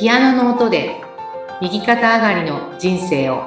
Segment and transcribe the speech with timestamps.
[0.00, 0.96] ピアノの音で
[1.60, 3.44] 右肩上がりの人生を。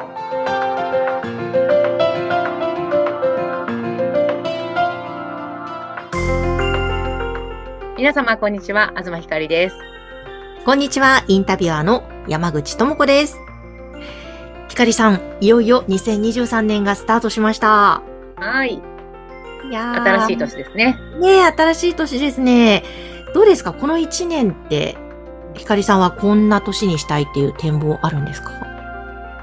[7.97, 8.93] 皆様こんにちは。
[8.95, 9.75] 東ひかりです。
[10.63, 13.39] こんにちは、インタビュアーの山口智子です。
[14.69, 18.03] ひかりさん、いよいよ2023年がスタートしました。
[18.35, 18.75] はい。
[18.75, 20.03] いやー。
[20.03, 20.99] 新しい年ですね。
[21.19, 22.83] ねえ、新しい年ですね。
[23.33, 23.73] どうですか？
[23.73, 24.95] この1年って、
[25.55, 28.51] ひかりさんはこんな年にしたいっていう展望あるんですか？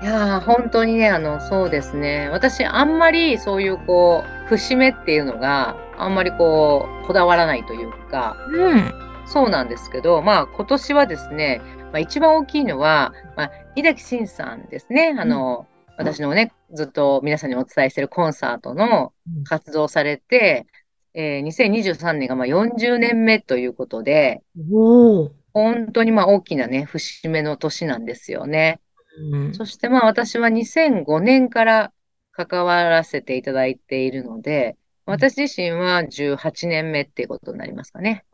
[0.02, 8.92] いやー本当にねあのそうですね私あんまりそういうこう節目っていうのがあんまりこうこだわらないというかうん。
[9.26, 11.60] そうなんですけど、まあ今年はですね、
[11.92, 15.14] まあ一番大きいのは、まあ、井崎慎さんですね。
[15.16, 15.66] あの、
[15.96, 20.66] 私のね、ずっと皆さんにお伝えしているコンサートのうん活動をされて、
[21.14, 25.30] えー2023年がまあ40年目ということで、おー。
[25.52, 28.80] 本当にまあ大きなね、節目の年なんですよね。
[29.32, 31.92] うんそしてまあ私は2005年から
[32.32, 38.24] 関わらせていただいているので、私自身は18年目っていうことになりますかね。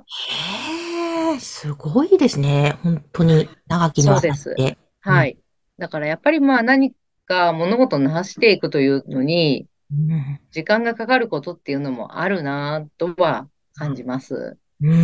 [1.31, 2.77] へえ、すごいですね。
[2.83, 4.79] 本当に長きにわたそうでって。
[5.01, 5.39] はい。
[5.79, 6.95] だからやっぱりまあ何
[7.25, 14.57] か物事を成していくというのに、うん時間がかかることっていうのもあるなとは感じます。
[14.81, 14.95] うんう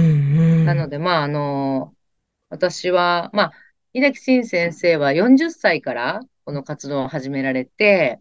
[0.62, 0.64] ん。
[0.64, 1.94] なのでまああの、
[2.53, 3.53] 私は、まあ、
[3.95, 8.20] 井崎慎先生は40歳からこの活動を始められて、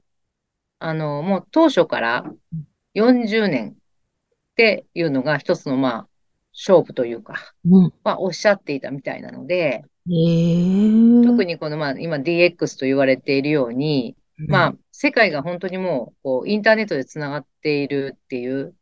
[0.80, 2.24] あの、もう当初から
[2.94, 3.76] 40年っ
[4.56, 6.08] ていうのが一つのまあ、
[6.54, 7.94] 勝負というか、うん。
[8.06, 11.24] まあ、おっしゃっていたみたいなので、へえ。
[11.26, 14.16] 特にこのまあ、今 DX と言われているように、
[14.48, 18.74] まあ、世界が本当にもう、こう、インターネットでつながっているっていう、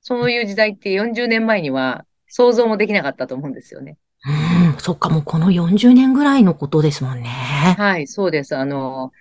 [0.00, 3.98] そういう時代って40年前には想像もできなかったと思うんですよね。
[4.28, 7.28] うん、そっか、もうこの40年ぐらいのことですもんね。
[7.78, 8.56] はい、そうです。
[8.56, 9.12] あの、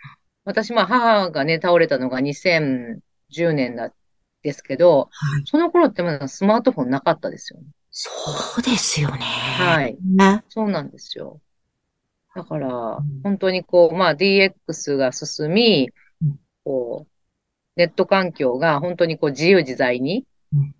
[0.45, 3.01] 私、まあ、母がね、倒れたのが2010
[3.53, 3.91] 年だ
[4.45, 5.43] ですけど、はい。
[5.45, 7.65] その頃ってまだスマートフォンなかったですよね。
[7.89, 8.11] そ
[8.59, 9.17] うですよね。
[9.21, 9.97] はい。
[10.03, 10.43] ね。
[10.49, 11.39] そうなんですよ。
[12.35, 15.89] だからん、本当にこう、まあ DX が進み
[16.21, 17.11] うん、こう、
[17.75, 20.75] ネット環境が本当にこう自由自在にうん、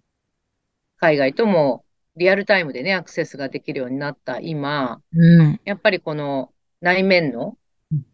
[0.97, 1.84] 海外とも
[2.17, 5.61] リアルタイムでね、アクセスができるようになった今、うん。
[5.65, 7.57] やっぱりこの内面の
[7.91, 8.05] うん、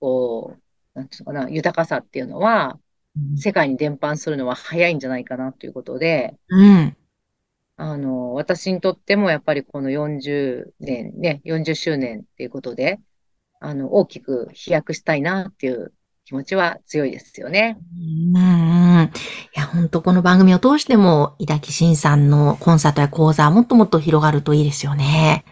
[0.00, 2.78] こう、なんていうのかな、豊かさっていうのは、
[3.36, 6.96] 世界に伝播するのは早いんじゃないかなということで、うん。
[7.76, 13.00] あの、私にとってもやっぱりこの40年ね、40周年っていうことで、
[13.60, 15.92] あの、大きく飛躍したいなっていう
[16.26, 17.78] 気持ちは強いですよね。
[17.96, 19.04] うんうん。
[19.04, 19.08] い
[19.54, 25.44] や、本当この番組を通しても、井崎慎さんのコンサートや講座、もっともっと広がるといいですよね。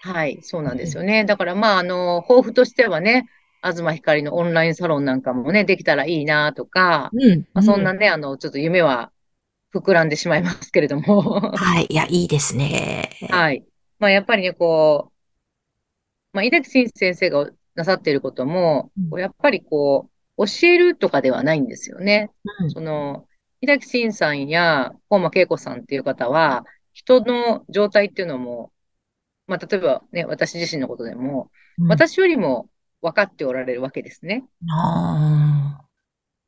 [0.00, 1.24] はい、そうなんですよね。
[1.24, 3.28] だからまあ、あの、抱負としてはね、
[3.62, 7.46] 東ひかりのオンラインサロンなんかもね、できたらいいなとか、うん。
[7.54, 9.12] まあ、そんなね、あの、ちょっと夢は
[9.72, 11.52] 膨らんでしまいますけれども。
[11.54, 11.86] はい。
[11.88, 13.10] いや、いいですね。
[13.30, 13.64] はい。
[14.00, 15.12] まあ、やっぱりね、こう、
[16.32, 22.30] まあ、井崎慎先生がなさっていることもうん、やっぱりこう、教えるとかではないんですよね。
[22.60, 23.26] うんその、
[23.60, 28.72] 井崎慎さんや本間恵子さんっていう方は、人の状態っていうのも、
[29.46, 32.68] まあ、例えばね、私自身のことでも、うん私よりも
[33.00, 34.44] 分かっておられるわけですね。
[34.68, 35.80] あ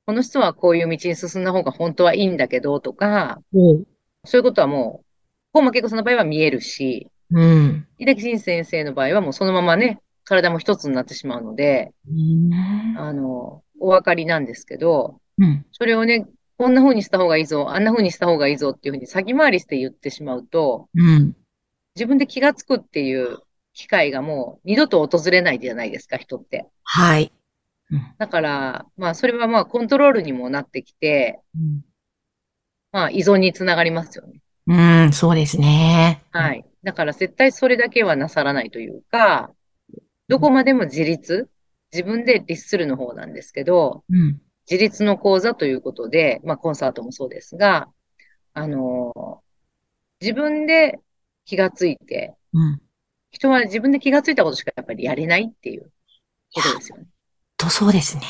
[0.07, 3.41] この人はこういう道に進んだ方が本当はいいんだけどとか、
[4.25, 5.07] そういうことはもう、
[5.53, 7.87] 本間恵子さんの場合は見えるし、うん。
[7.99, 12.97] 井崎慎先生の場合はもうそのままね、体も一つになってしまうので、うん。
[12.97, 15.67] あの、お分かりなんですけど、うん。
[15.73, 16.27] それをね、
[16.57, 21.37] こんな風にした方がいいぞ、あんな風にした方がいいぞっていう風に先回りして言ってしまうと、うん。
[21.97, 23.39] 自分で気がつくっていう
[23.73, 26.69] 機会がもう二度と訪れないじゃないですか、人って。
[26.85, 27.33] はい。
[27.91, 31.41] うんだから、まあ、それはまあ、コントロールにもなってきて、
[32.93, 34.41] まあ、依存につながりますよね。
[34.69, 36.23] うん、そうですね。
[36.31, 36.65] はい。
[36.85, 39.51] だから絶対それだけはなさらないというか、
[40.31, 41.51] どこまでも自立、
[41.93, 44.41] 自分で律するの方なんですけど、うん。
[44.71, 47.89] 自立の講座ということで、まあコンサートもそうですが、
[48.55, 49.43] あの
[50.21, 51.01] 自分で
[51.45, 52.81] 気がついて、うん。
[53.33, 55.91] 人は自分で気がついたことしかやっぱりやれないっていう
[56.55, 57.07] ことですよね。
[57.57, 58.23] と、そうですね。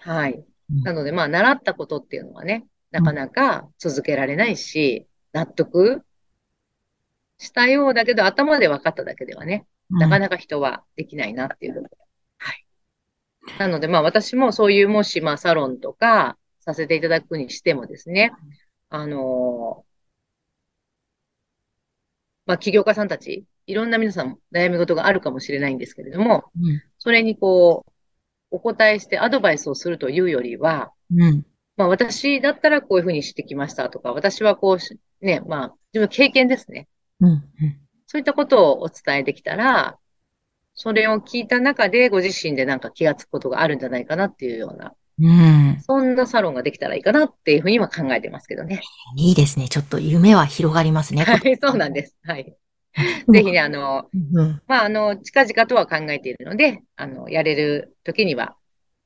[0.00, 0.32] はい。
[0.32, 6.02] うんなので、まあ、習ったことっていうのはね、なかなか続けられないし、納得
[7.36, 11.96] したようだけど、頭で分かっただけではね、なかなか人はできないなっていうことで。
[12.38, 12.64] はい。
[13.58, 18.32] なので、まあ私もそういう、もし、まあサロンとかさせていただくにしてもですね、
[18.88, 19.94] あのー
[22.46, 26.82] まあ起業家さんたちいろんな皆さん悩み事があるかもしれないんですけれども、うん。
[26.98, 27.92] それにこう、
[28.50, 31.46] お答えしてアドバイスをするというよりは、うん。
[31.76, 36.88] まあ私だったらこういうふうにしてきましたとか、私はこうし、ね、まあ自分の経験ですね。
[37.20, 37.30] うん。
[37.30, 37.80] うん。
[38.14, 39.98] そういったことをお伝えできたら、
[40.72, 45.80] それを聞いた中でご自身でなんか気がつくことがあるんじゃないかなっていうような、うん。
[45.80, 48.82] そんなサロンができたらいいかなっていうふうには考えてますけどね。
[49.16, 49.68] いいですね。
[49.68, 51.24] ちょっと夢は広がりますね。
[51.24, 52.16] はい、そうなんです。
[52.22, 52.56] はい。
[53.32, 54.62] ぜひね、あの、うん。
[54.68, 58.54] まあ、あの、近々とは考えているので、あの、やれる時には、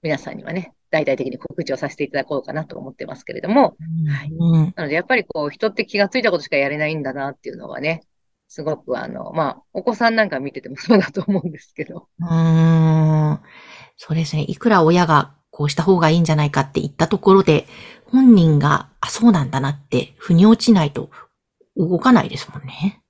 [0.02, 3.74] 皆さんにはね、大々的に告知をさせていただこうかなと思ってますけれども、
[4.06, 4.74] はいうん。
[4.76, 8.02] なので、やっぱりこう、人って気がついたことしかやれないんだなっていうのはね、
[8.48, 13.40] すごくあの、まあ、お子さんなんか見ててもそうだと思うんですけど、うーん。
[13.96, 14.44] そうですね。
[14.48, 17.66] いくら親がこうした方がいいんじゃないかって言ったところで、
[18.06, 21.10] 本人が、あ、そうなんだなって、腑に落ちないと
[21.76, 23.02] 動かないですもんね。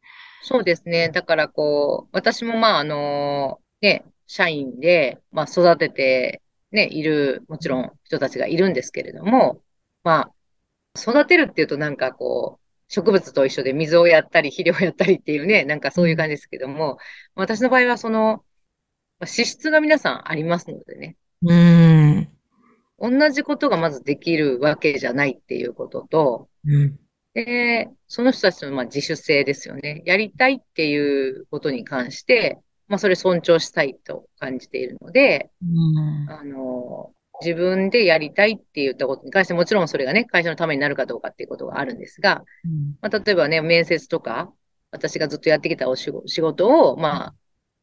[0.42, 1.10] そうですね。
[1.10, 6.42] だからこう、私もまあ、あの、ね、社員で、まあ、育てて、
[6.72, 9.62] ね、いる、もちろん人たちがいるんですけれども、
[10.02, 10.32] まあ、
[11.00, 16.98] 育てるっていうとなんかこう、植物と一緒で水をやったり、肥料をやったりっていうね、なんかそういう感じですけども、
[17.34, 18.44] 私の場合はその、
[19.18, 22.28] まあ資質が皆さんありますのでね、うーん。
[23.00, 26.98] 同じことがまずできるわけじゃないっていうことと、うん。
[27.34, 30.02] で、その人たちのまあ自主性ですよね。
[30.04, 32.58] やりたいっていうことに関して、
[32.88, 36.30] まあそれ尊重したいと感じているので、うん。
[36.30, 42.44] あの、自分でやりたいって言ったことに関してもちろんそれがね、会社のためになるかどうかっていうことがあるんですが、
[43.00, 44.52] まあ例えばね、面接とか、
[44.90, 47.34] 私がずっとやってきたお仕事仕事を、まあ、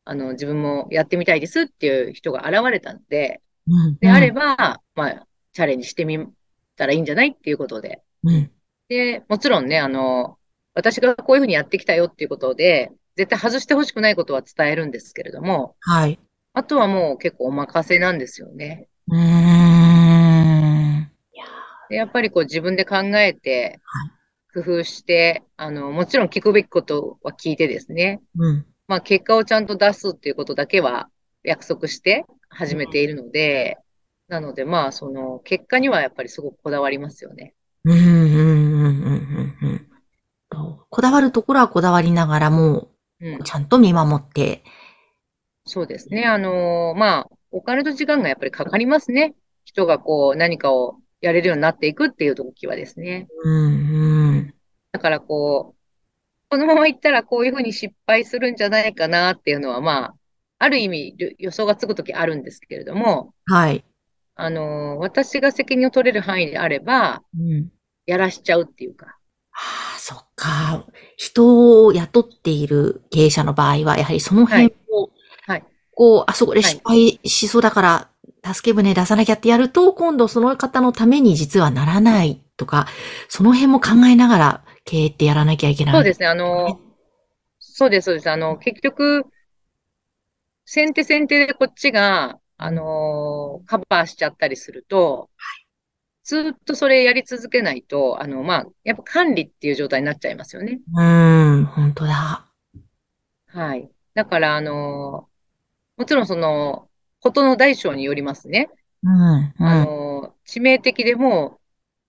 [0.05, 3.97] あの、自分もやってみたいですっていう人が現れたので、うん。
[3.97, 6.27] であれば、まあ、チャレンジしてみ
[6.75, 8.51] たらいいんじゃないっていうことで、うん。
[8.89, 10.37] で、もちろんね、あの、
[10.73, 16.19] 私がこういうふうにやってきたよっていうことで、絶対外してほしくないことは伝えるんですけれども、はい。
[16.53, 18.87] あとはもう結構お任せなんですよね。
[19.07, 21.11] うーん。
[21.89, 24.11] で、やっぱりこう自分で考えてはい、
[24.63, 28.65] 工夫して、あの、もちろん聞くべきことは聞いてですね、うん。
[28.87, 31.09] まあ結果をちゃんと出すっていうことだけは
[31.43, 33.77] 約束して始めているので、
[34.27, 37.53] なのでまあその結果にはやっぱりすごくこだわりますよね。
[37.83, 37.97] うん。
[37.97, 38.03] うん。
[38.03, 38.07] うん。
[38.07, 39.57] うん。
[39.61, 39.87] うん。
[40.89, 43.43] こだわるところはこだわりながらも、うん。
[43.43, 44.63] ちゃんと見守って、
[45.65, 46.25] そうですね。
[46.25, 49.33] あのまあ、お金と時間がやっぱりかかりますね。
[49.63, 53.29] 人がこう何かをやれるようになっていくっていう時はですね。
[53.45, 53.63] うん。
[53.63, 54.53] うん。
[54.91, 55.79] だからこう、
[56.49, 60.15] このままいったらこういうふうに失敗するんじゃないかなっていうのは、まあ、
[60.59, 63.85] ある意味予想がつく時あるんですけれども、はい。
[64.35, 67.69] あの私が責任を取れる範囲であれば、うん。
[68.05, 69.17] やらしちゃうっていうか。
[69.53, 70.85] ああ、そっか。
[71.15, 74.74] 人を雇っている経営者の場合は、やはりその辺。
[75.95, 78.09] こう、あそこで失敗しそうだから、
[78.53, 82.87] 助け舟出さなきゃってやると、今度その方のために実はならないとか、
[83.29, 85.95] その辺も考えながら経営ってやらなきゃいけない。
[85.95, 86.27] そうですね。
[86.27, 86.79] あの、
[87.59, 88.29] そうです、そうです。
[88.29, 89.25] あの、結局、
[90.65, 95.29] 先手先手でこっちが、あの、カバーしちゃったりすると、
[96.23, 100.79] ずっとそれやり続けないと、あの、まあ、やっぱ管理っていう状態になっちゃいますよね。
[100.93, 102.45] うーん、本当だ。
[103.47, 103.89] はい。
[104.13, 105.29] だから、あの、
[105.97, 106.89] もちろんその、
[107.21, 108.69] ことの大小によりますね。
[109.03, 111.59] うん、うあん、の、致命的でも、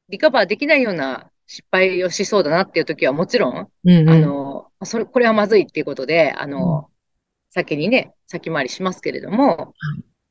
[0.09, 6.91] リカバーできないような失敗をしそうだなっていう時はもちろん、うん、あうん、の、それ、これはまずいっていうことで、あの、
[7.51, 9.75] 先にね、先回りしますけれども、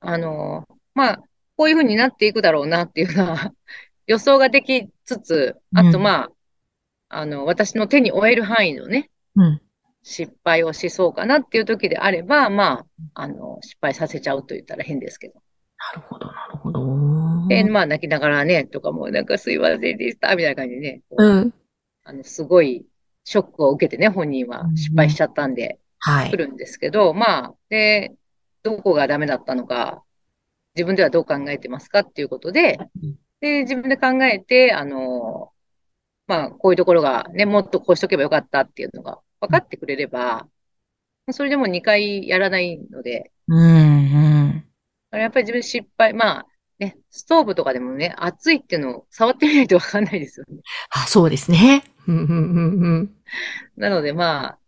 [0.02, 1.18] あの、まあ、
[1.58, 3.54] こういうふうになっていくだろうなっていうのは
[4.08, 6.04] 予想ができつつ、あとうん。
[6.04, 6.30] ま
[7.10, 9.62] あ、あの、私の手に負える範囲のね、うん。
[10.08, 12.86] 失敗をしそうかなっていう時であれば、まあ、
[13.16, 15.42] あの、失敗させちゃうと言ったら変ですけど。
[15.96, 17.48] なるほど、なるほど。
[17.48, 21.54] で、まあ、泣きながらね、とかもうなんかすいませんでした、みたいな感じでね、こううん。
[22.04, 22.86] あの、すごい
[23.24, 26.30] ショックを受けてね、本人は失敗しちゃったんで、はい。
[26.30, 28.14] 来るんですけど、まあ、で、
[28.62, 30.04] どこがダメだったのか、
[30.76, 35.52] 自分ではどう考えてますかっていうことでうん、で、自分で考えて、あの、
[36.28, 40.48] まあ、こういうところがね、もっとこうしとけばよかったっていうのが分かってくれれば、
[41.32, 44.64] それでも2回やらないので、うん、
[45.12, 45.20] うん。
[45.20, 46.46] やっぱり自分失敗、まあ、
[46.78, 50.62] ね、ストーブとかでもね、熱いっていうのを触ってみないと分かんないですよね。
[50.90, 51.84] あ、そうですね。
[52.08, 53.16] うん、うん、うん、うん。
[53.78, 54.60] なので、まあ、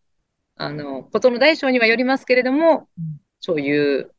[0.55, 4.11] あの、ことの大小にはよりますけれどもうん、そういう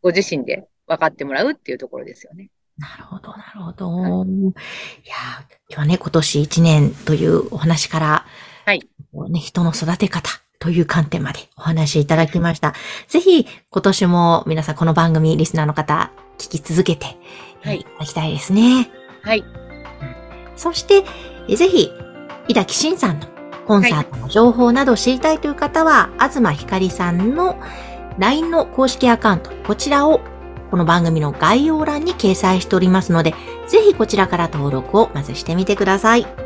[0.00, 2.50] ご自身で分かってもらうっていうところですよね。
[2.78, 4.24] なるほど、なるほど。
[4.24, 4.48] い
[5.08, 8.26] やー、今日はね、今年一年というお話から、
[9.28, 12.74] ね、人の育て方という観点までお話しいただきました。
[13.08, 17.06] ぜひ、今年も皆さんこの番組、リスナーの方、聞き続けて、
[17.62, 18.90] はいいただきたいですね。
[19.22, 19.44] はい。
[20.56, 21.04] そして、
[21.48, 21.90] えぜひ、
[22.48, 23.26] 井崎慎さんの
[23.66, 27.60] コンサートの情報など知りたいという方は、東ひかりさんの
[28.18, 30.20] LINE の公式アカウント、こちらを
[30.70, 33.34] この番組の概要欄に掲載しておりますので、
[33.68, 36.41] ぜひこちらから登録をまずしてみてください。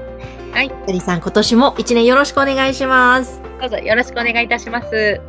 [0.57, 0.69] はい。
[0.69, 3.43] ひかりさん、今年も一年よろしくお願いします。
[3.61, 5.21] どうぞよろしくお願いいたします。